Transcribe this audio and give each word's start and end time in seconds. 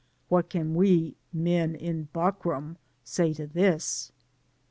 What 0.29 0.49
can 0.49 0.73
we 0.73 1.13
*' 1.23 1.31
men 1.47 1.75
in 1.75 2.07
buckram*' 2.11 2.77
say 3.03 3.33
to 3.33 3.45
this 3.45 4.11